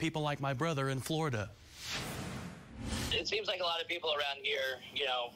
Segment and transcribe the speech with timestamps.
[0.00, 1.50] people like my brother in Florida.
[3.12, 5.30] It seems like a lot of people around here, you know,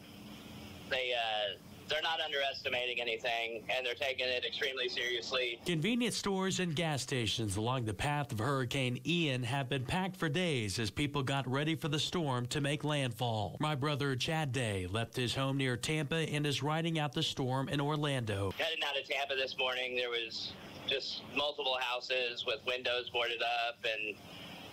[0.91, 5.61] they uh, they're not underestimating anything and they're taking it extremely seriously.
[5.67, 10.29] Convenience stores and gas stations along the path of Hurricane Ian have been packed for
[10.29, 13.57] days as people got ready for the storm to make landfall.
[13.61, 17.69] My brother Chad Day left his home near Tampa and is riding out the storm
[17.69, 18.53] in Orlando.
[18.57, 20.53] Heading out of Tampa this morning, there was
[20.87, 24.17] just multiple houses with windows boarded up and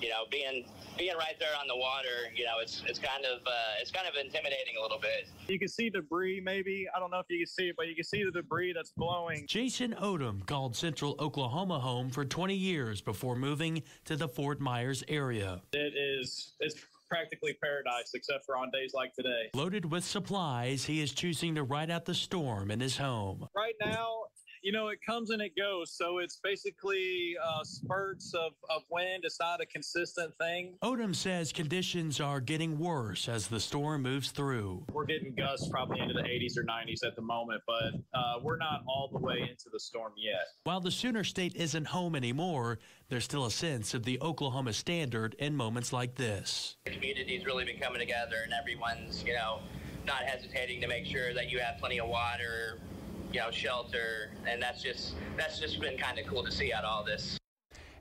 [0.01, 0.65] you know being
[0.97, 4.07] being right there on the water, you know, it's it's kind of uh, it's kind
[4.07, 5.27] of intimidating a little bit.
[5.47, 6.87] You can see debris, maybe.
[6.95, 8.91] I don't know if you can see it, but you can see the debris that's
[8.91, 9.45] blowing.
[9.47, 15.03] Jason Odom called Central Oklahoma home for 20 years before moving to the Fort Myers
[15.07, 15.61] area.
[15.73, 16.75] It is it's
[17.09, 19.49] practically paradise, except for on days like today.
[19.53, 23.47] Loaded with supplies, he is choosing to ride out the storm in his home.
[23.53, 24.23] Right now,
[24.61, 25.91] you know, it comes and it goes.
[25.91, 29.23] So it's basically uh, spurts of, of wind.
[29.23, 30.73] It's not a consistent thing.
[30.83, 34.85] Odom says conditions are getting worse as the storm moves through.
[34.91, 38.57] We're getting gusts probably into the 80s or 90s at the moment, but uh, we're
[38.57, 40.45] not all the way into the storm yet.
[40.63, 45.35] While the Sooner State isn't home anymore, there's still a sense of the Oklahoma standard
[45.39, 46.77] in moments like this.
[46.85, 49.59] The community's really been coming together and everyone's, you know,
[50.05, 52.79] not hesitating to make sure that you have plenty of water,
[53.31, 56.83] you know, shelter, and that's just that's just been kind of cool to see out
[56.83, 57.37] all this.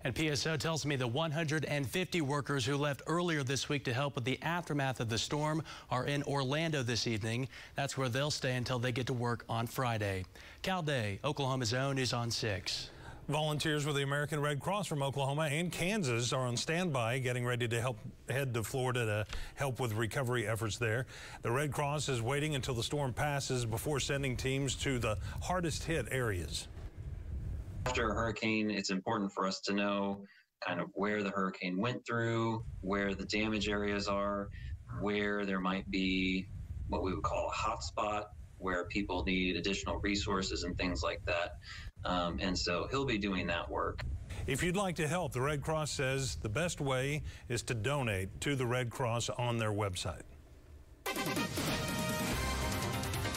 [0.03, 4.25] And PSO tells me the 150 workers who left earlier this week to help with
[4.25, 7.49] the aftermath of the storm are in Orlando this evening.
[7.75, 10.25] That's where they'll stay until they get to work on Friday.
[10.63, 12.91] Cal Day, Oklahoma's own, is on 6.
[13.31, 17.69] Volunteers with the American Red Cross from Oklahoma and Kansas are on standby, getting ready
[17.69, 17.97] to help
[18.29, 21.07] head to Florida to help with recovery efforts there.
[21.43, 25.85] The Red Cross is waiting until the storm passes before sending teams to the hardest
[25.85, 26.67] hit areas.
[27.87, 30.25] After a hurricane, it's important for us to know
[30.67, 34.49] kind of where the hurricane went through, where the damage areas are,
[35.01, 36.49] where there might be
[36.89, 38.25] what we would call a hotspot,
[38.59, 41.53] where people need additional resources and things like that.
[42.05, 44.03] Um, and so he'll be doing that work.
[44.47, 48.41] If you'd like to help, the Red Cross says the best way is to donate
[48.41, 50.23] to the Red Cross on their website.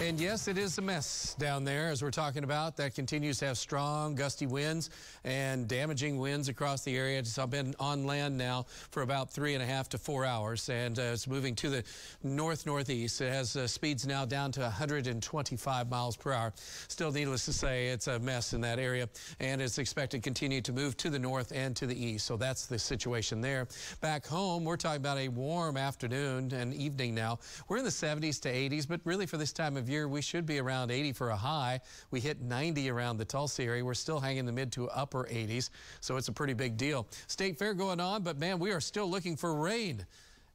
[0.02, 2.76] And yes, it is a mess down there, as we're talking about.
[2.76, 4.90] That continues to have strong, gusty winds
[5.24, 7.20] and damaging winds across the area.
[7.20, 11.00] It's been on land now for about three and a half to four hours, and
[11.00, 11.84] uh, it's moving to the
[12.22, 13.22] north northeast.
[13.22, 16.52] It has uh, speeds now down to 125 miles per hour.
[16.90, 19.08] Still, needless to say, it's a mess in that area,
[19.40, 22.26] and it's expected to continue to move to the north and to the east.
[22.26, 23.68] So that's the situation there.
[24.02, 27.40] Back home, we're talking about a warm afternoon and evening now.
[27.70, 30.46] We're in the 70s to 80s, but really for this time of year, we should
[30.46, 31.80] be around 80 for a high.
[32.12, 33.84] We hit 90 around the Tulsa area.
[33.84, 37.08] We're still hanging the mid to upper 80s, so it's a pretty big deal.
[37.28, 40.06] State fair going on, but man, we are still looking for rain.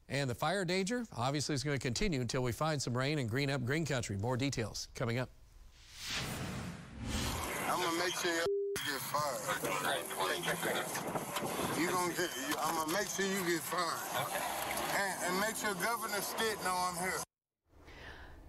[0.09, 3.29] And the fire danger obviously is going to continue until we find some rain and
[3.29, 4.17] green up green country.
[4.17, 5.29] More details coming up.
[7.67, 9.39] I'm gonna make sure you get fired.
[11.79, 12.29] You gonna get?
[12.59, 14.49] I'm gonna make sure you get fired.
[14.99, 17.21] And, and make sure Governor Stitt know I'm here.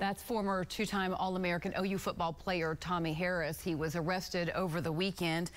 [0.00, 3.61] That's former two-time All-American OU football player Tommy Harris.
[3.61, 5.50] He was arrested over the weekend.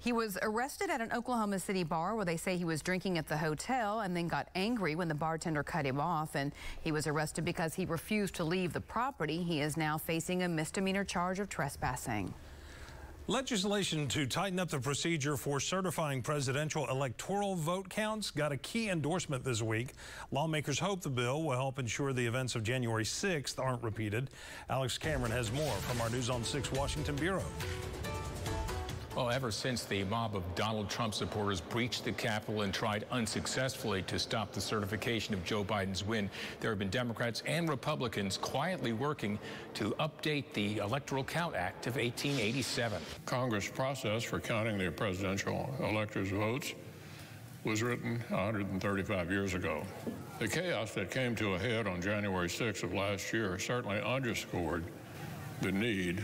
[0.00, 3.28] He was arrested at an Oklahoma City bar where they say he was drinking at
[3.28, 6.34] the hotel and then got angry when the bartender cut him off.
[6.34, 6.50] And
[6.80, 9.44] he was arrested because he refused to leave the property.
[9.44, 12.34] He is now facing a misdemeanor charge of trespassing.
[13.26, 18.90] Legislation to tighten up the procedure for certifying presidential electoral vote counts got a key
[18.90, 19.94] endorsement this week.
[20.30, 24.28] Lawmakers hope the bill will help ensure the events of January 6th aren't repeated.
[24.68, 27.44] Alex Cameron has more from our News on 6 Washington Bureau.
[29.14, 34.02] Well, ever since the mob of Donald Trump supporters breached the Capitol and tried unsuccessfully
[34.02, 38.92] to stop the certification of Joe Biden's win, there have been Democrats and Republicans quietly
[38.92, 39.38] working
[39.74, 43.00] to update the Electoral Count Act of 1887.
[43.24, 46.74] Congress process for counting the presidential electors' votes
[47.62, 49.84] was written 135 years ago.
[50.40, 54.82] The chaos that came to a head on January 6th of last year certainly underscored
[55.62, 56.20] the need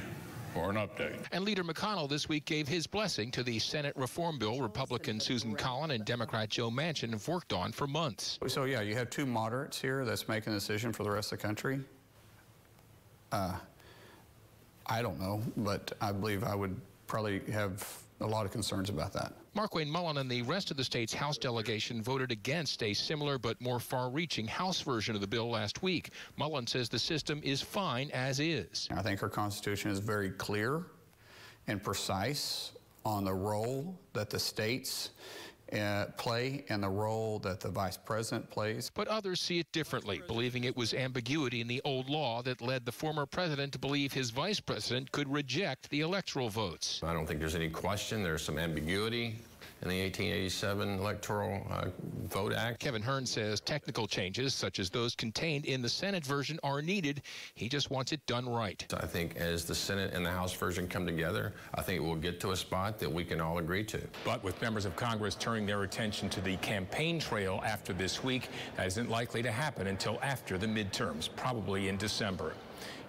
[0.52, 1.19] for an update.
[1.32, 5.55] And Leader McConnell this week gave his blessing to the Senate reform bill Republican Susan
[5.55, 8.38] Collins and Democrat Joe Manchin have worked on for months.
[8.47, 11.38] So, yeah, you have two moderates here that's making a decision for the rest of
[11.38, 11.81] the country.
[13.32, 13.55] Uh,
[14.87, 17.87] I don't know, but I believe I would probably have
[18.20, 19.32] a lot of concerns about that.
[19.56, 23.61] Markwayne Mullin and the rest of the state's House delegation voted against a similar but
[23.61, 26.11] more far-reaching House version of the bill last week.
[26.37, 28.88] Mullin says the system is fine as is.
[28.94, 30.87] I think our Constitution is very clear
[31.67, 32.72] and precise
[33.05, 35.11] on the role that the states
[35.72, 38.90] Uh, play and the role that the vice president plays.
[38.93, 42.84] But others see it differently, believing it was ambiguity in the old law that led
[42.84, 47.00] the former president to believe his vice president could reject the electoral votes.
[47.05, 49.37] I don't think there's any question there's some ambiguity
[49.82, 51.87] in the 1887 Electoral uh,
[52.29, 52.81] Vote Act.
[52.81, 57.23] Kevin Hern says technical changes, such as those contained in the Senate version, are needed.
[57.55, 58.85] He just wants it done right.
[58.94, 62.41] I think as the Senate and the House version come together, I think we'll get
[62.41, 64.00] to a spot that we can all agree to.
[64.25, 68.50] But with members of Congress turning their attention to the campaign trail after this week,
[68.77, 72.53] that isn't likely to happen until after the midterms, probably in December.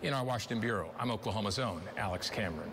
[0.03, 2.71] In our Washington Bureau, I'm Oklahoma's own Alex Cameron.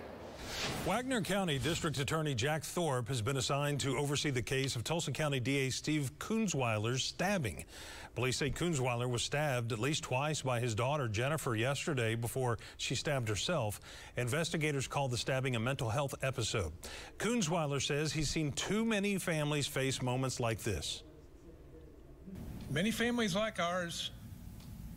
[0.86, 5.12] Wagoner County District Attorney Jack Thorp has been assigned to oversee the case of Tulsa
[5.12, 7.64] County DA Steve Kunzweiler's stabbing.
[8.14, 12.94] Police say Kunzweiler was stabbed at least twice by his daughter Jennifer yesterday before she
[12.94, 13.80] stabbed herself.
[14.16, 16.72] Investigators called the stabbing a mental health episode.
[17.18, 21.02] Kunzweiler says he's seen too many families face moments like this.
[22.70, 24.10] Many families like ours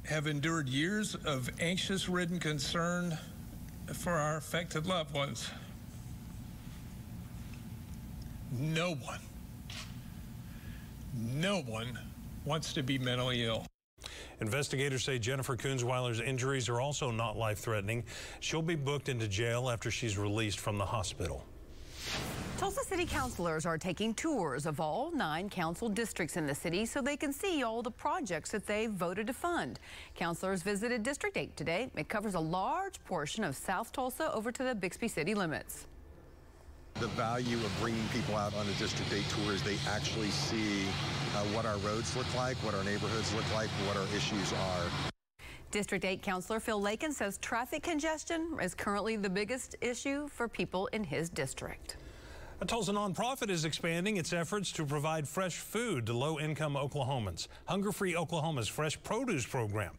[0.03, 3.17] have endured years of anxious ridden concern
[3.93, 5.49] for our affected loved ones.
[8.51, 9.19] No one,
[11.13, 11.97] no one
[12.45, 13.65] wants to be mentally ill.
[14.41, 18.03] Investigators say Jennifer Kunzweiler's injuries are also not life threatening.
[18.39, 21.45] She'll be booked into jail after she's released from the hospital.
[22.61, 27.01] Tulsa City councilors are taking tours of all nine council districts in the city so
[27.01, 29.79] they can see all the projects that they voted to fund.
[30.13, 31.89] Councilors visited District 8 today.
[31.97, 35.87] It covers a large portion of South Tulsa over to the Bixby city limits.
[36.99, 40.83] The value of bringing people out on a District 8 tour is they actually see
[41.35, 45.10] uh, what our roads look like, what our neighborhoods look like, what our issues are.
[45.71, 50.87] District 8 Councilor Phil Lakin says traffic congestion is currently the biggest issue for people
[50.87, 51.95] in his district.
[52.59, 57.47] A Tulsa nonprofit is expanding its efforts to provide fresh food to low-income Oklahomans.
[57.65, 59.93] Hunger Free Oklahoma's Fresh Produce Program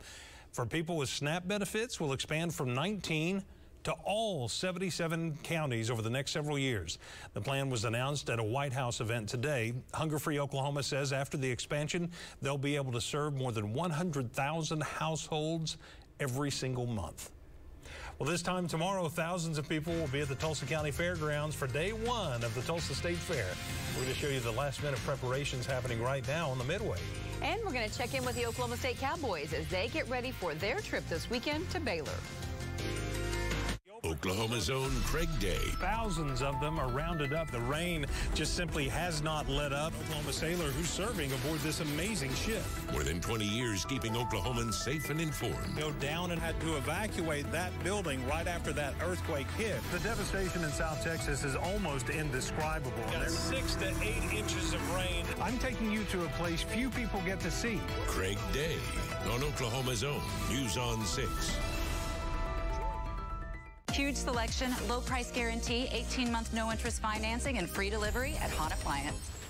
[0.53, 3.43] for people with SNAP benefits will expand from 19
[3.85, 6.99] to all 77 counties over the next several years.
[7.35, 9.75] The plan was announced at a White House event today.
[9.93, 14.83] Hunger Free Oklahoma says after the expansion, they'll be able to serve more than 100,000
[14.83, 15.79] households
[16.21, 17.31] every single month.
[18.19, 21.67] Well, this time tomorrow, thousands of people will be at the Tulsa County Fairgrounds for
[21.67, 23.47] day one of the Tulsa State Fair.
[23.97, 26.99] We're going to show you the last minute preparations happening right now on the Midway.
[27.41, 30.31] And we're going to check in with the Oklahoma State Cowboys as they get ready
[30.31, 32.13] for their trip this weekend to Baylor.
[34.05, 35.63] Oklahoma's own Craig Day.
[35.79, 37.53] Thousands of them are rounded up.
[37.53, 38.05] The rain
[38.35, 39.93] just simply has not let up.
[40.03, 42.65] Oklahoma sailor who's serving aboard this amazing ship.
[42.91, 45.79] More than 20 years keeping Oklahomans safe and informed.
[45.79, 49.79] Go down and had to evacuate that building right after that earthquake hit.
[49.93, 52.91] The devastation in South Texas is almost indescribable.
[53.13, 55.25] Got six to eight inches of rain.
[55.41, 57.81] I'm taking you to a place few people get to see.
[58.09, 58.79] Craig Day
[59.33, 60.21] on Oklahoma's own
[60.51, 61.72] News on 6.
[63.93, 68.73] Huge selection, low price guarantee, 18 month no interest financing, and free delivery at Hahn
[68.73, 69.42] Appliance.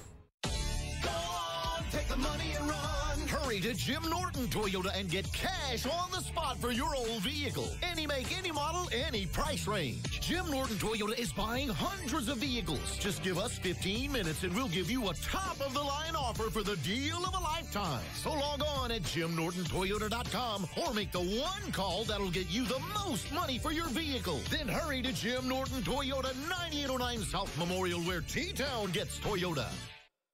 [1.92, 3.18] Take the money and run.
[3.28, 7.68] Hurry to Jim Norton Toyota and get cash on the spot for your old vehicle.
[7.82, 10.22] Any make, any model, any price range.
[10.22, 12.96] Jim Norton Toyota is buying hundreds of vehicles.
[12.96, 16.48] Just give us 15 minutes and we'll give you a top of the line offer
[16.48, 18.02] for the deal of a lifetime.
[18.14, 23.30] So log on at JimNortonToyota.com or make the one call that'll get you the most
[23.34, 24.40] money for your vehicle.
[24.50, 29.68] Then hurry to Jim Norton Toyota 9809 South Memorial where T-Town gets Toyota.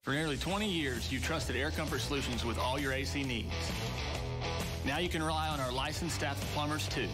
[0.09, 3.53] For nearly 20 years, you trusted Air Comfort Solutions with all your AC needs.
[4.83, 7.07] Now you can rely on our licensed staff of plumbers too.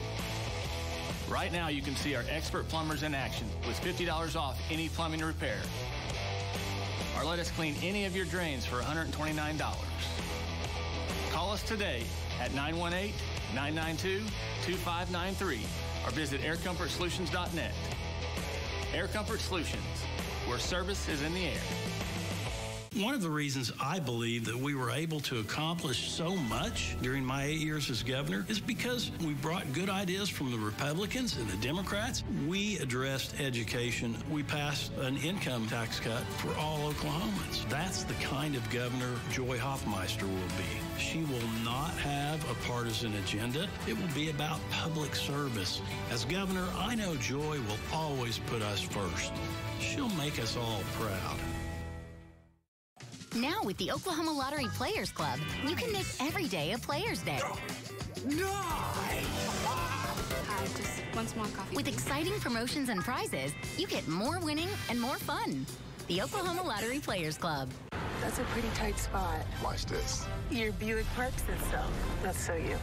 [1.28, 5.20] Right now, you can see our expert plumbers in action with $50 off any plumbing
[5.20, 5.58] repair.
[7.18, 9.60] Or let us clean any of your drains for $129.
[11.34, 12.04] Call us today
[12.40, 13.14] at 918
[13.54, 14.20] 992
[14.64, 15.60] 2593
[16.06, 17.74] or visit aircomfortsolutions.net.
[18.94, 19.84] Air Comfort Solutions,
[20.48, 22.05] where service is in the air.
[22.96, 27.25] One of the reasons I believe that we were able to accomplish so much during
[27.25, 31.46] my eight years as governor is because we brought good ideas from the Republicans and
[31.50, 32.24] the Democrats.
[32.48, 34.16] We addressed education.
[34.32, 37.68] We passed an income tax cut for all Oklahomans.
[37.68, 40.98] That's the kind of governor Joy Hofmeister will be.
[40.98, 43.68] She will not have a partisan agenda.
[43.90, 45.82] It will be about public service.
[46.12, 49.34] As governor, I know Joy will always put us first.
[49.82, 51.55] She'll make us all proud.
[53.36, 57.42] Now with the Oklahoma Lottery Players Club, you can make every day a Players Day.
[60.77, 61.75] just one small coffee.
[61.75, 65.65] With exciting promotions and prizes, you get more winning and more fun.
[66.08, 67.70] The Oklahoma Lottery Players Club.
[68.22, 69.42] That's a pretty tight spot.
[69.62, 70.25] Watch this.
[70.50, 71.92] Your Buick Park system.
[72.24, 72.77] That's so you.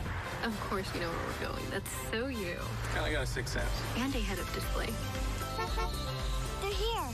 [0.45, 1.71] Of course you know where we're going.
[1.71, 2.57] That's so you.
[2.93, 3.71] Kind of got a sixth sense.
[3.97, 4.91] And a head-up display.
[6.61, 7.09] They're here.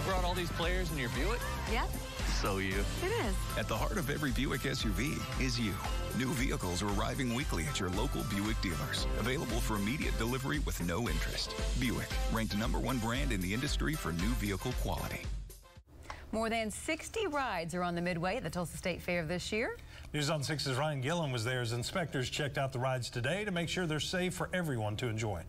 [0.00, 1.40] You brought all these players in your Buick?
[1.70, 1.86] Yep.
[2.40, 2.82] So you.
[3.04, 3.34] It is.
[3.58, 5.74] At the heart of every Buick SUV is you.
[6.16, 9.06] New vehicles are arriving weekly at your local Buick dealers.
[9.18, 11.54] Available for immediate delivery with no interest.
[11.78, 15.20] Buick, ranked number one brand in the industry for new vehicle quality.
[16.32, 19.76] More than 60 rides are on the Midway at the Tulsa State Fair this year.
[20.14, 23.50] News on 6's Ryan Gillen was there as inspectors checked out the rides today to
[23.50, 25.42] make sure they're safe for everyone to enjoy.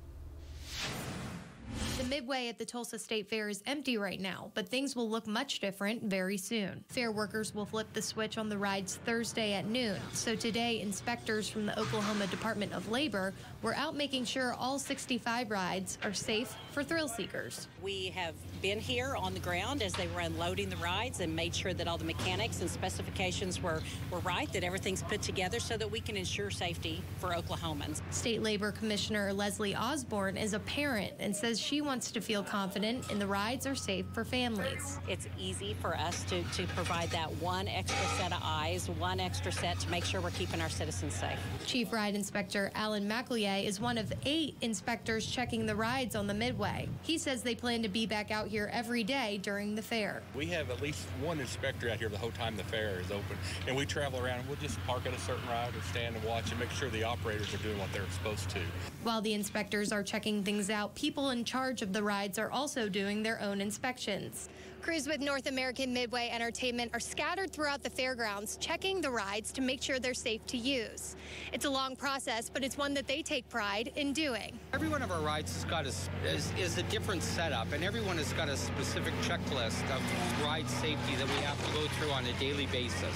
[2.11, 5.59] Midway at the Tulsa State Fair is empty right now, but things will look much
[5.61, 6.83] different very soon.
[6.89, 9.97] Fair workers will flip the switch on the rides Thursday at noon.
[10.11, 15.51] So today, inspectors from the Oklahoma Department of Labor were out making sure all 65
[15.51, 17.69] rides are safe for thrill seekers.
[17.81, 21.55] We have been here on the ground as they were unloading the rides and made
[21.55, 25.77] sure that all the mechanics and specifications were, were right, that everything's put together so
[25.77, 28.01] that we can ensure safety for Oklahomans.
[28.11, 33.09] State Labor Commissioner Leslie Osborn is a parent and says she wants to feel confident
[33.11, 34.99] and the rides are safe for families.
[35.07, 39.51] It's easy for us to, to provide that one extra set of eyes, one extra
[39.51, 41.39] set to make sure we're keeping our citizens safe.
[41.65, 46.33] Chief Ride Inspector Alan McEllier is one of eight inspectors checking the rides on the
[46.33, 46.87] Midway.
[47.01, 50.21] He says they plan to be back out here every day during the fair.
[50.35, 53.37] We have at least one inspector out here the whole time the fair is open.
[53.65, 56.25] And we travel around and we'll just park at a certain ride or stand and
[56.25, 58.59] watch and make sure the operators are doing what they're supposed to.
[59.03, 62.89] While the inspectors are checking things out, people in charge of the rides are also
[62.89, 64.49] doing their own inspections.
[64.81, 69.61] Crews with North American Midway Entertainment are scattered throughout the fairgrounds, checking the rides to
[69.61, 71.15] make sure they're safe to use.
[71.53, 74.57] It's a long process, but it's one that they take pride in doing.
[74.73, 75.89] Every one of our rides has got a,
[76.27, 81.15] is, is a different setup, and everyone has got a specific checklist of ride safety
[81.15, 83.15] that we have to go through on a daily basis.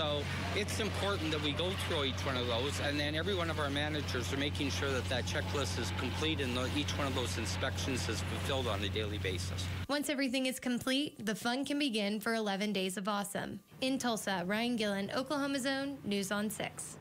[0.00, 0.22] So
[0.56, 3.60] it's important that we go through each one of those, and then every one of
[3.60, 7.36] our managers are making sure that that checklist is complete and each one of those
[7.36, 9.66] inspections is fulfilled on a daily basis.
[9.90, 13.60] Once everything is complete, the fun can begin for 11 days of awesome.
[13.82, 16.96] In Tulsa, Ryan Gillen, Oklahoma Zone, News on 6.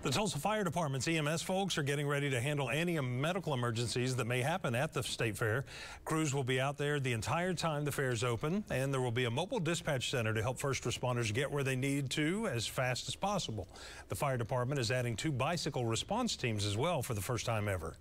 [0.00, 4.26] The Tulsa Fire Department's EMS folks are getting ready to handle any medical emergencies that
[4.26, 5.64] may happen at the state fair.
[6.04, 9.10] Crews will be out there the entire time the fair is open, and there will
[9.10, 12.64] be a mobile dispatch center to help first responders get where they need to as
[12.64, 13.66] fast as possible.
[14.08, 17.68] The fire department is adding two bicycle response teams as well for the first time
[17.68, 17.96] ever.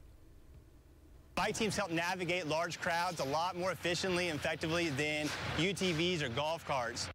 [1.33, 5.27] Bike teams help navigate large crowds a lot more efficiently and effectively than
[5.57, 7.09] UTVs or golf carts.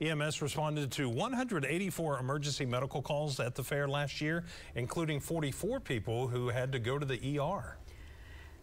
[0.00, 6.28] EMS responded to 184 emergency medical calls at the fair last year, including 44 people
[6.28, 7.76] who had to go to the ER.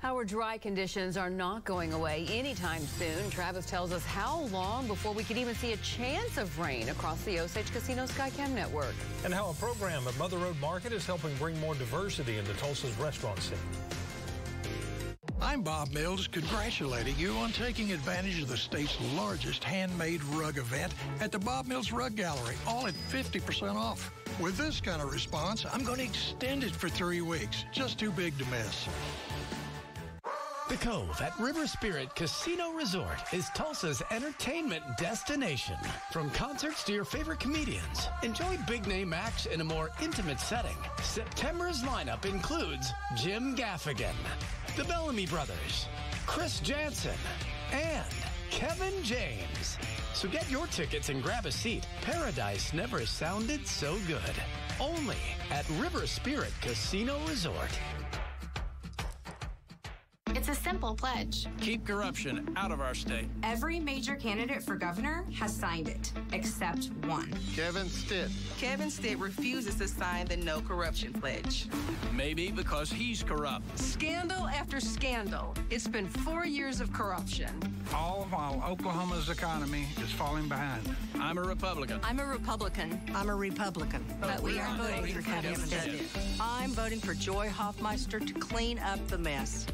[0.03, 3.29] Our dry conditions are not going away anytime soon.
[3.29, 7.21] Travis tells us how long before we could even see a chance of rain across
[7.23, 8.95] the Osage Casino Skycam network.
[9.23, 12.97] And how a program at Mother Road Market is helping bring more diversity into Tulsa's
[12.97, 13.59] restaurant scene.
[15.51, 20.93] I'm Bob Mills, congratulating you on taking advantage of the state's largest handmade rug event
[21.20, 24.13] at the Bob Mills Rug Gallery, all at 50% off.
[24.39, 27.65] With this kind of response, I'm going to extend it for three weeks.
[27.74, 28.88] Just too big to miss.
[30.70, 35.75] The Cove at River Spirit Casino Resort is Tulsa's entertainment destination.
[36.13, 40.77] From concerts to your favorite comedians, enjoy big name acts in a more intimate setting.
[41.01, 44.15] September's lineup includes Jim Gaffigan,
[44.75, 45.87] the Bellamy Brothers,
[46.25, 47.17] Chris Jansen,
[47.73, 48.05] and
[48.49, 49.77] Kevin James.
[50.13, 51.85] So get your tickets and grab a seat.
[52.01, 54.35] Paradise never sounded so good.
[54.79, 55.17] Only
[55.49, 57.79] at River Spirit Casino Resort.
[60.41, 61.45] It's a simple pledge.
[61.60, 63.27] Keep corruption out of our state.
[63.43, 67.31] Every major candidate for governor has signed it, except one.
[67.55, 68.31] Kevin Stitt.
[68.57, 71.67] Kevin Stitt refuses to sign the no corruption pledge.
[72.12, 73.77] Maybe because he's corrupt.
[73.77, 75.53] Scandal after scandal.
[75.69, 77.51] It's been four years of corruption.
[77.93, 80.89] All while Oklahoma's economy is falling behind.
[81.19, 82.00] I'm a Republican.
[82.03, 83.00] I'm a Republican.
[83.13, 84.03] I'm a Republican.
[84.19, 86.01] But, we, are voting for Kevin Stitt.
[86.39, 89.67] I'm voting for Joy Hofmeister to clean up the mess.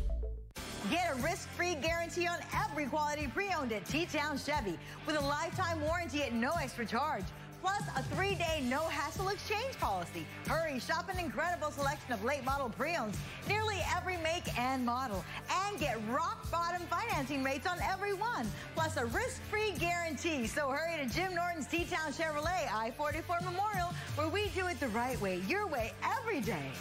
[0.90, 6.24] Get a risk-free guarantee on every quality pre-owned at T-Town Chevy with a lifetime warranty
[6.24, 7.26] at no extra charge.
[7.62, 10.26] Plus a three-day no-hassle exchange policy.
[10.46, 13.18] Hurry, shop an incredible selection of late model pre-owns,
[13.50, 15.26] nearly every make and model.
[15.66, 18.50] And get rock-bottom financing rates on every one.
[18.74, 20.48] Plus a risk-free guarantee.
[20.48, 25.20] So hurry to Jim Norton's T-Town Chevrolet I-44 Memorial, where we do it the right
[25.20, 26.72] way, your way, every day.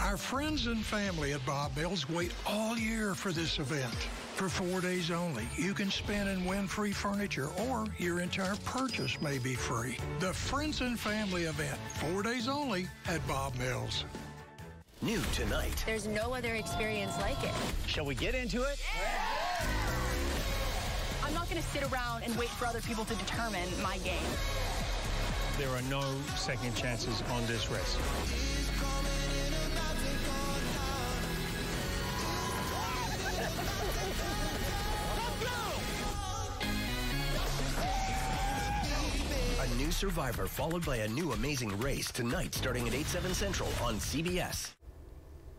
[0.00, 3.94] Our friends and family at Bob Mills wait all year for this event.
[4.34, 9.20] For four days only, you can spin and win free furniture or your entire purchase
[9.20, 9.98] may be free.
[10.18, 14.04] The Friends and Family event, four days only at Bob Mills.
[15.02, 15.82] New tonight.
[15.84, 17.52] There's no other experience like it.
[17.86, 18.80] Shall we get into it?
[21.22, 24.18] I'm not going to sit around and wait for other people to determine my game.
[25.58, 26.02] There are no
[26.36, 27.98] second chances on this race.
[40.00, 44.70] Survivor followed by a new amazing race tonight starting at 8, 7 Central on CBS.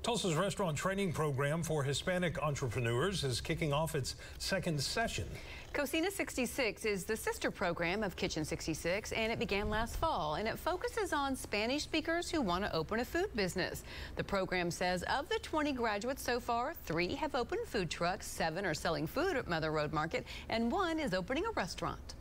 [0.02, 5.28] Tulsa's restaurant training program for Hispanic entrepreneurs is kicking off its second session.
[5.74, 10.36] Cocina 66 is the sister program of Kitchen 66, and it began last fall.
[10.36, 13.84] And it focuses on Spanish speakers who want to open a food business.
[14.16, 18.66] The program says of the 20 graduates so far, three have opened food trucks, seven
[18.66, 22.16] are selling food at Mother Road Market, and one is opening a restaurant.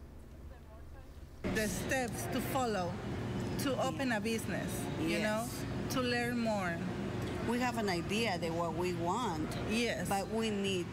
[1.55, 2.93] The steps to follow
[3.61, 4.71] to open a business,
[5.05, 5.47] you know,
[5.91, 6.77] to learn more.
[7.49, 9.57] We have an idea that what we want.
[9.71, 10.09] Yes.
[10.09, 10.87] But we need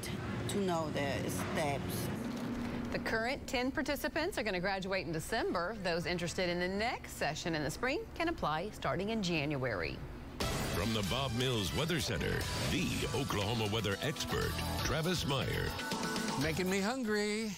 [0.49, 2.07] to know the steps.
[2.91, 5.75] The current 10 participants are going to graduate in December.
[5.83, 9.97] Those interested in the next session in the spring can apply starting in January.
[10.75, 12.39] From the Bob Mills Weather Center,
[12.71, 14.51] the Oklahoma weather expert,
[14.83, 15.65] Travis Meyer.
[16.41, 17.51] Making me hungry.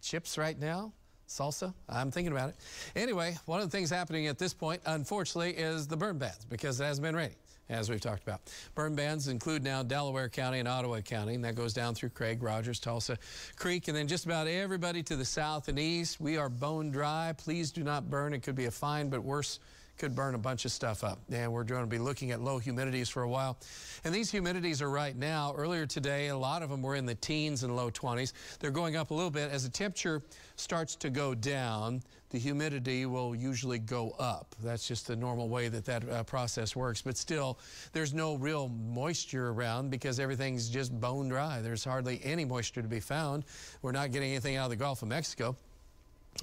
[0.00, 0.92] Chips right now.
[1.28, 1.72] Salsa.
[1.88, 2.56] I'm thinking about it.
[2.96, 6.80] Anyway, one of the things happening at this point, unfortunately, is the burn bans because
[6.80, 7.36] it hasn't been raining,
[7.68, 8.40] as we've talked about.
[8.74, 12.42] Burn bans include now Delaware County and Ottawa County, and that goes down through Craig,
[12.42, 13.18] Rogers, Tulsa
[13.56, 16.20] Creek, and then just about everybody to the south and east.
[16.20, 17.34] We are bone dry.
[17.36, 18.32] Please do not burn.
[18.32, 19.60] It could be a fine, but worse
[19.98, 21.18] could burn a bunch of stuff up.
[21.30, 23.58] And we're going to be looking at low humidities for a while.
[24.04, 25.52] And these humidities are right now.
[25.56, 28.32] Earlier today, a lot of them were in the teens and low 20s.
[28.60, 29.50] They're going up a little bit.
[29.50, 30.22] As the temperature
[30.56, 34.54] starts to go down, the humidity will usually go up.
[34.62, 37.02] That's just the normal way that that uh, process works.
[37.02, 37.58] But still,
[37.92, 41.60] there's no real moisture around because everything's just bone dry.
[41.62, 43.44] There's hardly any moisture to be found.
[43.82, 45.56] We're not getting anything out of the Gulf of Mexico.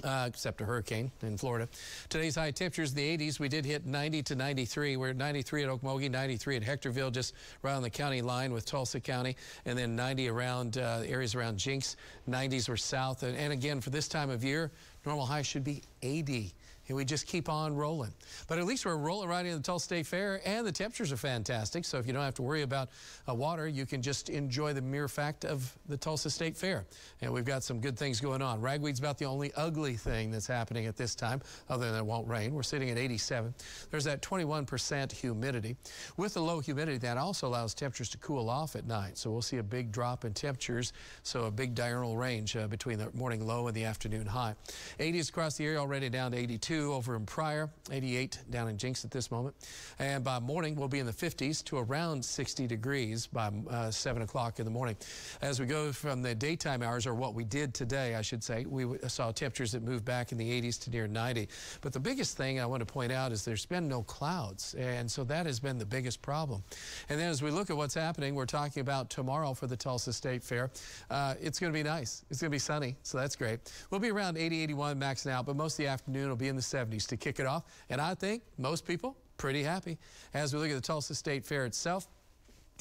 [0.04, 1.66] Uh, except a hurricane in Florida.
[2.10, 3.40] Today's high temperatures in the 80s.
[3.40, 4.98] We did hit 90 to 93.
[4.98, 7.32] We're at 93 at Okmulgee, 93 at Hectorville, just
[7.62, 11.56] right on the county line with Tulsa County, and then 90 around uh, areas around
[11.56, 11.96] Jenks.
[12.28, 13.22] 90s were south.
[13.22, 14.70] And, and again, for this time of year,
[15.06, 16.52] normal high should be 80
[16.88, 18.12] and we just keep on rolling.
[18.48, 21.16] But at least we're rolling right into the Tulsa State Fair, and the temperatures are
[21.16, 21.84] fantastic.
[21.84, 22.90] So if you don't have to worry about
[23.28, 26.84] uh, water, you can just enjoy the mere fact of the Tulsa State Fair.
[27.22, 28.60] And we've got some good things going on.
[28.60, 32.28] Ragweed's about the only ugly thing that's happening at this time, other than it won't
[32.28, 32.54] rain.
[32.54, 33.54] We're sitting at 87.
[33.90, 35.76] There's that 21% humidity.
[36.16, 39.18] With the low humidity, that also allows temperatures to cool off at night.
[39.18, 42.98] So we'll see a big drop in temperatures, so a big diurnal range uh, between
[42.98, 44.54] the morning low and the afternoon high.
[44.98, 49.04] 80s across the area already down to 82 over in Pryor, 88 down in Jenks
[49.04, 49.54] at this moment.
[49.98, 54.22] And by morning, we'll be in the 50s to around 60 degrees by uh, 7
[54.22, 54.96] o'clock in the morning.
[55.42, 58.64] As we go from the daytime hours, or what we did today, I should say,
[58.66, 61.48] we saw temperatures that moved back in the 80s to near 90.
[61.80, 64.74] But the biggest thing I want to point out is there's been no clouds.
[64.74, 66.62] And so that has been the biggest problem.
[67.08, 70.12] And then as we look at what's happening, we're talking about tomorrow for the Tulsa
[70.12, 70.70] State Fair.
[71.10, 72.24] Uh, it's going to be nice.
[72.30, 73.60] It's going to be sunny, so that's great.
[73.90, 76.56] We'll be around 80, 81 maxing out, but most of the afternoon will be in
[76.56, 77.64] the 70s to kick it off.
[77.90, 79.98] And I think most people pretty happy.
[80.34, 82.08] As we look at the Tulsa State Fair itself,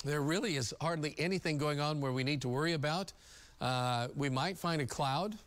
[0.03, 3.13] there really is hardly anything going on where we need to worry about.
[3.61, 5.37] Uh, we might find a cloud.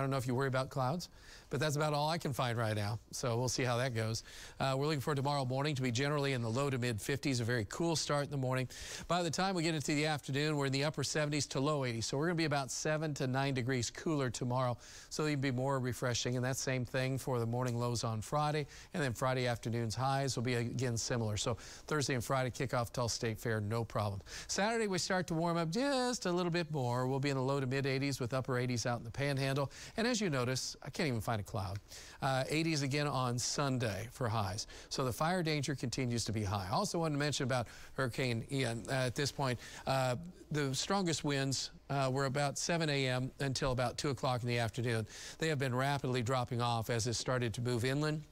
[0.00, 1.10] I don't know if you worry about clouds,
[1.50, 2.98] but that's about all I can find right now.
[3.12, 4.24] So we'll see how that goes.
[4.58, 7.42] Uh, we're looking for tomorrow morning to be generally in the low to mid 50s,
[7.42, 8.66] a very cool start in the morning.
[9.08, 11.80] By the time we get into the afternoon, we're in the upper 70s to low
[11.80, 12.04] 80s.
[12.04, 14.78] So we're going to be about 7 to 9 degrees cooler tomorrow.
[15.10, 16.36] So it'll be more refreshing.
[16.36, 18.66] And that same thing for the morning lows on Friday.
[18.94, 21.36] And then Friday afternoon's highs will be again similar.
[21.36, 24.22] So Thursday and Friday kick off Tulsa State Fair, no problem.
[24.46, 27.06] Saturday, we start to warm up just a little bit more.
[27.06, 29.70] We'll be in the low to mid 80s with upper 80s out in the panhandle.
[29.96, 31.78] And as you notice, I can't even find a cloud.
[32.22, 34.66] Uh, 80s again on Sunday for highs.
[34.88, 36.66] So the fire danger continues to be high.
[36.70, 39.58] I also wanted to mention about Hurricane Ian uh, at this point.
[39.86, 40.16] Uh,
[40.50, 43.30] the strongest winds uh, were about 7 a.m.
[43.40, 45.06] until about 2 o'clock in the afternoon.
[45.38, 48.22] They have been rapidly dropping off as it started to move inland.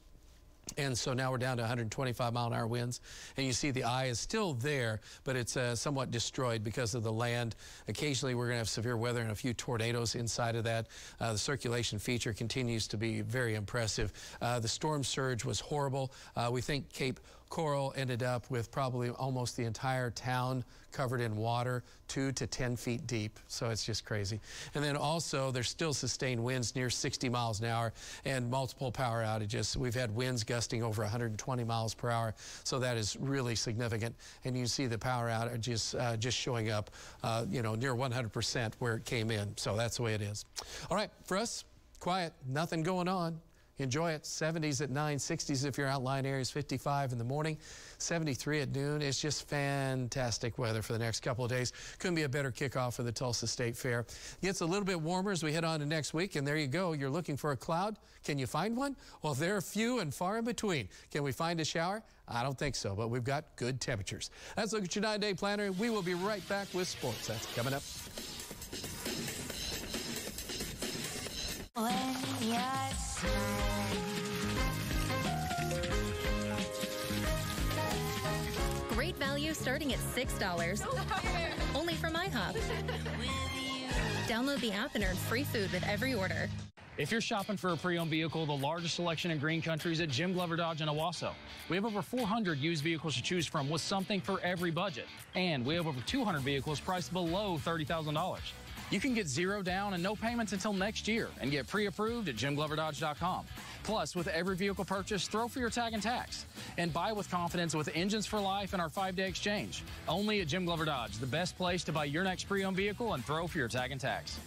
[0.77, 3.01] And so now we're down to 125 mile an hour winds.
[3.37, 7.03] And you see the eye is still there, but it's uh, somewhat destroyed because of
[7.03, 7.57] the land.
[7.89, 10.87] Occasionally we're going to have severe weather and a few tornadoes inside of that.
[11.21, 14.13] Uh, the circulation feature continues to be very impressive.
[14.41, 16.13] Uh, the storm surge was horrible.
[16.37, 21.37] Uh, we think Cape Coral ended up with probably almost the entire town covered in
[21.37, 23.39] water, two to 10 feet deep.
[23.49, 24.41] So it's just crazy.
[24.75, 27.93] And then also, there's still sustained winds near 60 miles an hour
[28.25, 29.77] and multiple power outages.
[29.77, 32.35] We've had winds gusting over 120 miles per hour.
[32.65, 34.15] So that is really significant.
[34.45, 36.91] And you see the power outages uh, just showing up,
[37.23, 39.57] uh, you know, near 100% where it came in.
[39.57, 40.45] So that's the way it is.
[40.91, 41.65] All right, for us,
[42.01, 43.41] quiet, nothing going on.
[43.79, 44.23] Enjoy it.
[44.25, 47.57] 70s at 9, 60s if you're outlying areas, 55 in the morning,
[47.99, 49.03] 73 at noon.
[49.03, 51.73] It's just fantastic weather for the next couple of days.
[51.99, 54.05] Couldn't be a better kickoff for the Tulsa State Fair.
[54.43, 56.67] Gets a little bit warmer as we head on to next week, and there you
[56.67, 56.93] go.
[56.93, 57.99] You're looking for a cloud.
[58.25, 58.97] Can you find one?
[59.23, 60.89] Well, they're few and far in between.
[61.11, 62.03] Can we find a shower?
[62.27, 64.31] I don't think so, but we've got good temperatures.
[64.57, 65.73] Let's look at your nine day planner.
[65.73, 67.29] We will be right back with sports.
[67.29, 67.83] That's coming up.
[71.75, 73.58] Great
[79.69, 81.77] starting at $6.
[81.77, 82.57] Only from IHOP.
[84.27, 86.49] Download the app and earn free food with every order.
[86.97, 90.09] If you're shopping for a pre-owned vehicle, the largest selection in green Country is at
[90.09, 91.33] Jim Glover Dodge in Owasso.
[91.69, 95.05] We have over 400 used vehicles to choose from with something for every budget.
[95.35, 98.39] And we have over 200 vehicles priced below $30,000.
[98.91, 102.37] You can get zero down and no payments until next year and get pre-approved at
[102.37, 103.45] jimgloverdodge.com.
[103.83, 106.47] Plus, with every vehicle purchase, throw for your tag and tax.
[106.79, 109.83] And buy with confidence with Engines for Life and our five-day exchange.
[110.09, 113.25] Only at Jim Glover Dodge, the best place to buy your next pre-owned vehicle and
[113.25, 114.39] throw for your tag and tax.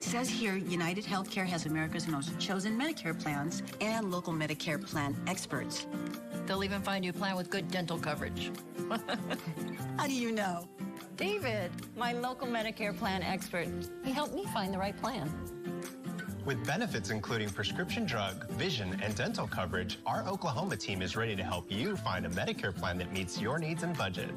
[0.00, 5.14] It says here United Healthcare has America's most chosen Medicare plans and local Medicare plan
[5.26, 5.86] experts.
[6.46, 8.50] They'll even find you a plan with good dental coverage.
[9.98, 10.66] How do you know?
[11.16, 13.68] David, my local Medicare plan expert,
[14.04, 15.30] he helped me find the right plan.
[16.44, 21.44] With benefits including prescription drug, vision, and dental coverage, our Oklahoma team is ready to
[21.44, 24.30] help you find a Medicare plan that meets your needs and budget.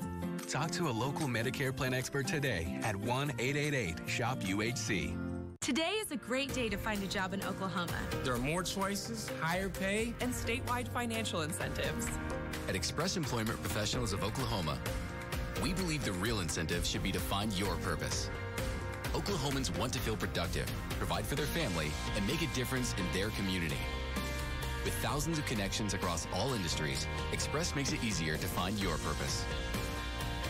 [0.48, 5.18] Talk to a local Medicare plan expert today at 1 888 SHOP UHC.
[5.62, 7.98] Today is a great day to find a job in Oklahoma.
[8.26, 12.10] There are more choices, higher pay, and statewide financial incentives.
[12.68, 14.78] At Express Employment Professionals of Oklahoma,
[15.64, 18.30] we believe the real incentive should be to find your purpose.
[19.14, 23.30] Oklahomans want to feel productive, provide for their family, and make a difference in their
[23.30, 23.78] community.
[24.84, 29.46] With thousands of connections across all industries, Express makes it easier to find your purpose.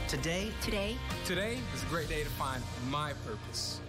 [0.08, 3.82] Today, today, today is a great day to find my purpose.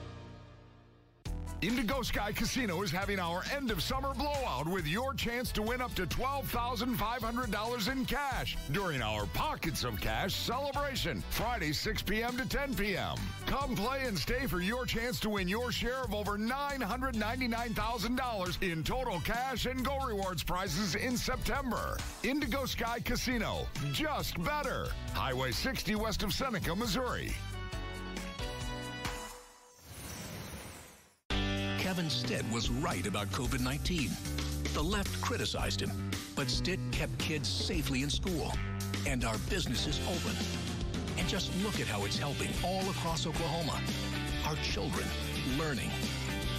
[1.67, 5.81] Indigo Sky Casino is having our end of summer blowout with your chance to win
[5.81, 12.37] up to $12,500 in cash during our Pockets of Cash celebration, Friday 6 p.m.
[12.37, 13.17] to 10 p.m.
[13.47, 18.85] Come play and stay for your chance to win your share of over $999,000 in
[18.85, 21.97] total cash and Go Rewards prizes in September.
[22.23, 24.89] Indigo Sky Casino, just better.
[25.15, 27.33] Highway 60 west of Seneca, Missouri.
[32.25, 34.11] Stitt was right about COVID 19.
[34.73, 35.91] The left criticized him,
[36.35, 38.51] but Stitt kept kids safely in school
[39.07, 40.35] and our businesses open.
[41.19, 43.79] And just look at how it's helping all across Oklahoma.
[44.47, 45.07] Our children
[45.59, 45.91] learning,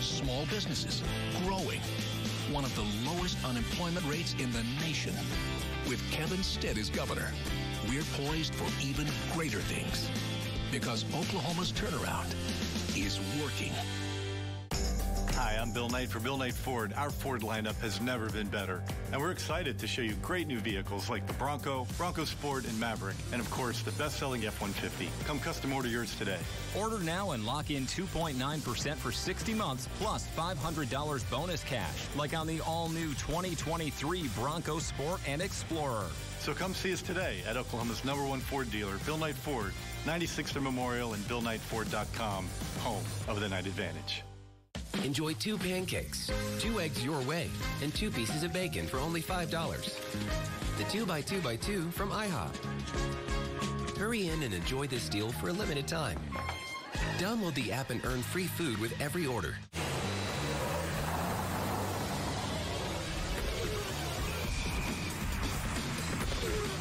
[0.01, 1.01] small businesses
[1.43, 1.81] growing,
[2.51, 5.15] one of the lowest unemployment rates in the nation.
[5.89, 7.31] With Kevin Stitt as governor,
[7.89, 10.11] we're poised for even greater things
[10.71, 12.35] because Oklahoma's turnaround
[12.95, 13.73] is working.
[15.45, 16.91] Hi, I'm Bill Knight for Bill Knight Ford.
[16.97, 18.81] Our Ford lineup has never been better.
[19.11, 22.79] And we're excited to show you great new vehicles like the Bronco, Bronco Sport, and
[22.79, 23.15] Maverick.
[23.31, 25.07] And of course, the best-selling F-150.
[25.27, 26.39] Come custom order yours today.
[26.75, 32.47] Order now and lock in 2.9% for 60 months plus $500 bonus cash, like on
[32.47, 36.07] the all-new 2023 Bronco Sport and Explorer.
[36.39, 39.73] So come see us today at Oklahoma's number one Ford dealer, Bill Knight Ford,
[40.05, 42.47] 96th Memorial and BillKnightFord.com,
[42.79, 44.23] home of the Knight Advantage.
[45.03, 47.49] Enjoy two pancakes, two eggs your way,
[47.81, 49.49] and two pieces of bacon for only $5.
[50.77, 52.55] The 2x2x2 from IHOP.
[53.97, 56.17] Hurry in and enjoy this deal for a limited time.
[57.17, 59.55] Download the app and earn free food with every order.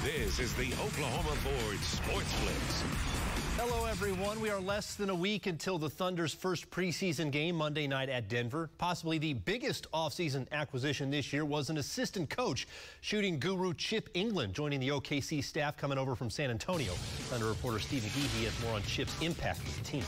[0.02, 3.33] This is the Oklahoma Board Sports Blitz.
[3.56, 4.40] Hello, everyone.
[4.40, 8.28] We are less than a week until the Thunder's first preseason game Monday night at
[8.28, 8.68] Denver.
[8.78, 12.66] Possibly the biggest offseason acquisition this year was an assistant coach,
[13.00, 16.94] shooting guru Chip Engelland, joining the OKC staff coming over from San Antonio.
[17.30, 20.04] Thunder reporter Stephen Geehee has more on Chip's impact with the team.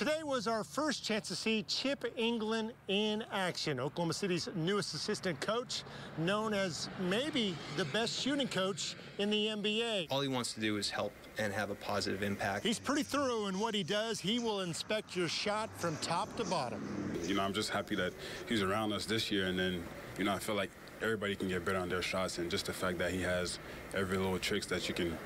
[0.00, 5.38] Today was our first chance to see Chip Engelland in action, Oklahoma City's newest assistant
[5.40, 5.82] coach,
[6.16, 10.06] known as maybe the best shooting coach in the NBA.
[10.10, 12.64] All he wants to do is help and have a positive impact.
[12.64, 14.20] He's pretty thorough in what he does.
[14.20, 17.12] He will inspect your shot from top to bottom.
[17.24, 18.12] You know, I'm just happy that
[18.48, 19.82] he's around us this year, and then,
[20.18, 20.70] you know, I feel like
[21.02, 23.58] everybody can get better on their shots, and just the fact that he has
[23.94, 25.16] every little tricks that you can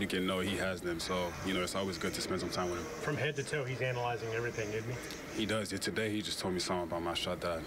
[0.00, 1.00] you can know he has them.
[1.00, 2.86] So, you know, it's always good to spend some time with him.
[3.00, 4.90] From head to toe, he's analyzing everything, isn't
[5.34, 5.40] he?
[5.40, 5.72] He does.
[5.72, 7.60] Yeah, today, he just told me something about my shot that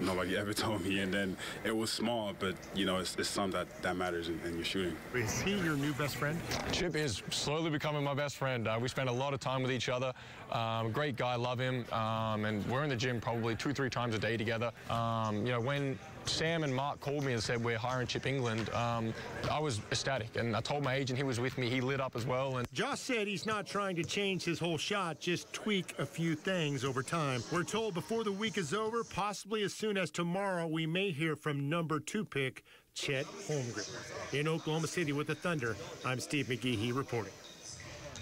[0.00, 1.00] nobody ever told me.
[1.00, 4.40] And then it was small, but, you know, it's, it's something that, that matters in,
[4.44, 4.96] in your shooting.
[5.14, 6.38] Is he your new best friend?
[6.72, 8.68] Chip is slowly becoming my best friend.
[8.68, 10.12] Uh, we spend a lot of time with each other.
[10.52, 11.84] Um, great guy, love him.
[11.92, 14.70] Um, and we're in the gym probably two, three times a day together.
[14.90, 18.74] Um, you know, when Sam and Mark called me and said we're hiring Chip Engelland,
[18.74, 19.14] um,
[19.50, 20.36] I was ecstatic.
[20.36, 21.68] And I told my agent he was with me.
[21.68, 22.58] He lit up as well.
[22.58, 26.34] And Josh said he's not trying to change his whole shot, just tweak a few
[26.34, 27.42] things over time.
[27.52, 31.36] We're told before the week is over, possibly as soon as tomorrow, we may hear
[31.36, 34.34] from number two pick Chet Holmgren.
[34.34, 37.32] In Oklahoma City with the Thunder, I'm Steve McGehee reporting.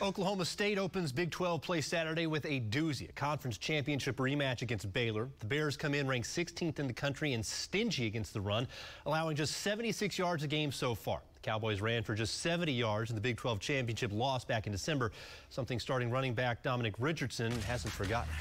[0.03, 4.93] Oklahoma State opens Big 12 play Saturday with a doozy, a conference championship rematch against
[4.93, 5.29] Baylor.
[5.39, 8.67] The Bears come in ranked 16th in the country and stingy against the run,
[9.07, 11.21] allowing just 76 yards a game so far.
[11.37, 14.73] The Cowboys ran for just 70 yards in the Big 12 championship loss back in
[14.73, 15.13] December,
[15.49, 18.33] something starting running back Dominic Richardson hasn't forgotten.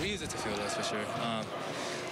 [0.00, 1.04] We use it to feel us for sure.
[1.22, 1.44] Um,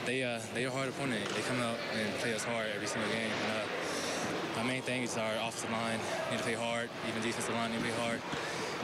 [0.05, 1.25] they uh, they are hard opponent.
[1.31, 3.31] They come out and play us hard every single game.
[3.45, 3.82] And, uh,
[4.59, 5.99] our main thing is our offensive line
[6.31, 6.91] need to play hard.
[7.09, 8.21] Even defensive line need to play hard.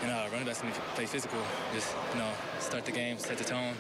[0.02, 1.40] And uh, running backs need to play physical.
[1.74, 3.74] Just you know, start the game, set the tone.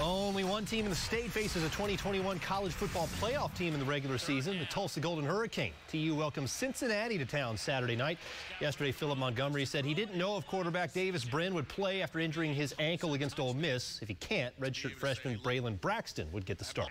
[0.00, 3.86] Only one team in the state faces a 2021 college football playoff team in the
[3.86, 5.72] regular season, the Tulsa Golden Hurricane.
[5.88, 8.18] TU welcomes Cincinnati to town Saturday night.
[8.60, 12.54] Yesterday, Philip Montgomery said he didn't know if quarterback Davis Brin would play after injuring
[12.54, 14.00] his ankle against Ole Miss.
[14.00, 16.90] If he can't, redshirt freshman Braylon Braxton would get the start.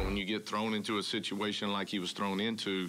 [0.00, 2.88] But when you get thrown into a situation like he was thrown into,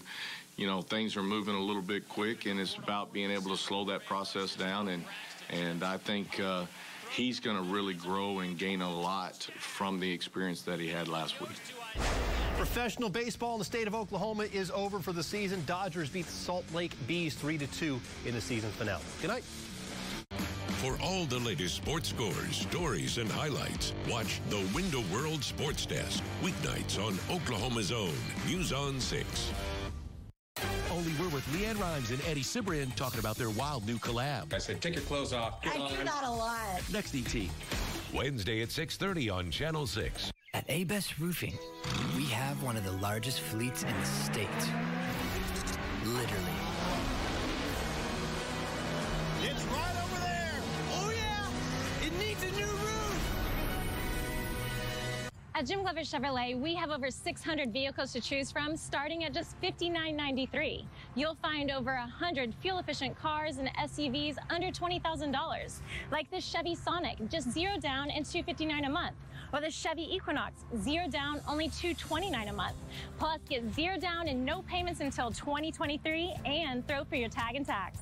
[0.55, 3.57] you know, things are moving a little bit quick, and it's about being able to
[3.57, 4.87] slow that process down.
[4.87, 5.03] And,
[5.49, 6.67] and I think uh,
[7.11, 11.09] he's going to really grow and gain a lot from the experience that he had
[11.09, 11.49] last week.
[12.55, 15.61] Professional baseball in the state of Oklahoma is over for the season.
[15.65, 19.03] Dodgers beat Salt Lake Bees 3-2 in the season finale.
[19.21, 19.43] Good night.
[20.81, 26.23] For all the latest sports scores, stories, and highlights, watch the Window World Sports Desk,
[26.41, 28.15] weeknights on Oklahoma's own
[28.47, 29.51] News on 6.
[30.91, 34.55] Only we're with LeAnn Rimes and Eddie Cibrian talking about their wild new collab.
[34.55, 35.59] I said, take your clothes off.
[35.63, 36.81] I do that a lot.
[36.91, 37.47] Next ET.
[38.11, 40.31] Wednesday at 6.30 on Channel 6.
[40.55, 41.59] At A-Best Roofing,
[42.17, 44.47] we have one of the largest fleets in the state.
[46.05, 46.50] Literally.
[55.61, 59.61] At Jim Glover Chevrolet, we have over 600 vehicles to choose from, starting at just
[59.61, 60.87] $59.93.
[61.13, 67.51] You'll find over 100 fuel-efficient cars and SUVs under $20,000, like the Chevy Sonic, just
[67.51, 69.15] zero down and 259 a month,
[69.53, 72.75] or the Chevy Equinox, zero down, only 229 a month.
[73.19, 77.67] Plus, get zero down and no payments until 2023, and throw for your tag and
[77.67, 77.99] tax.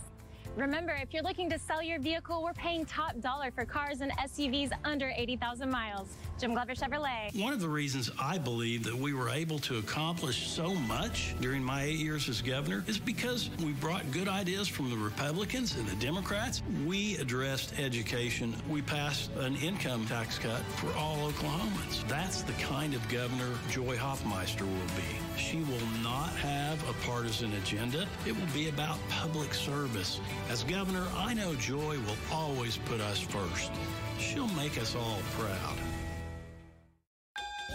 [0.56, 4.12] Remember, if you're looking to sell your vehicle, we're paying top dollar for cars and
[4.14, 6.10] SUVs under 80,000 miles.
[6.40, 7.42] Jim Glover Chevrolet.
[7.42, 11.64] One of the reasons I believe that we were able to accomplish so much during
[11.64, 15.88] my eight years as governor is because we brought good ideas from the Republicans and
[15.88, 16.62] the Democrats.
[16.86, 18.56] We addressed education.
[18.70, 22.08] We passed an income tax cut for all Oklahomans.
[22.08, 25.29] That's the kind of governor Joy Hofmeister will be.
[25.40, 28.06] She will not have a partisan agenda.
[28.28, 30.20] It will be about public service.
[30.50, 33.72] As governor, I know Joy will always put us first.
[34.20, 35.89] She'll make us all proud.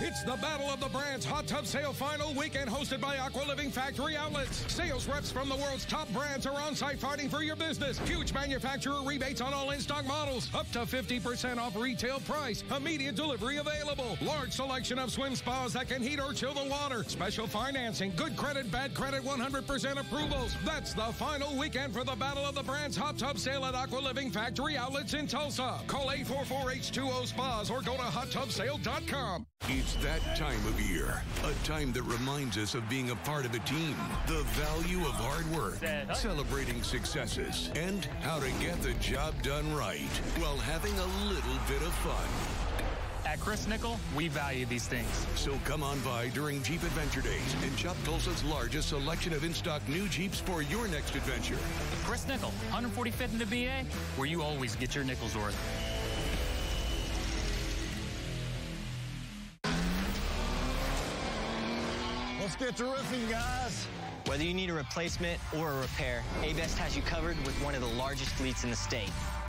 [0.00, 3.70] It's the Battle of the Brands Hot Tub Sale Final Weekend hosted by Aqua Living
[3.70, 4.64] Factory Outlets.
[4.72, 7.98] Sales reps from the world's top brands are on site fighting for your business.
[8.00, 10.50] Huge manufacturer rebates on all in-stock models.
[10.52, 12.64] Up to 50% off retail price.
[12.76, 14.18] Immediate delivery available.
[14.20, 17.04] Large selection of swim spas that can heat or chill the water.
[17.04, 18.12] Special financing.
[18.16, 20.56] Good credit, bad credit, 100% approvals.
[20.64, 24.00] That's the final weekend for the Battle of the Brands Hot Tub Sale at Aqua
[24.00, 25.78] Living Factory Outlets in Tulsa.
[25.86, 29.46] Call 844-H2O Spas or go to hottubsale.com.
[29.66, 33.54] It's that time of year, a time that reminds us of being a part of
[33.54, 33.94] a team,
[34.26, 35.76] the value of hard work,
[36.14, 40.00] celebrating successes, and how to get the job done right
[40.38, 42.64] while having a little bit of fun.
[43.26, 45.26] At Chris Nikel, we value these things.
[45.34, 49.86] So come on by during Jeep Adventure Days and shop Tulsa's largest selection of in-stock
[49.88, 51.58] new Jeeps for your next adventure.
[52.04, 53.84] Chris Nikel, 145th in the BA,
[54.16, 55.93] where you always get your nickels worth.
[62.44, 63.86] Let's get to roofing, guys.
[64.26, 67.80] Whether you need a replacement or a repair, A-Best has you covered with one of
[67.80, 69.08] the largest fleets in the state.